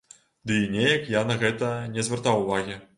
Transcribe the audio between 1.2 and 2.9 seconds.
на гэтае не звяртаў увагі.